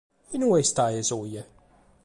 E 0.33 0.33
in 0.35 0.45
ue 0.47 0.57
istades 0.63 1.09
oe? 1.17 1.41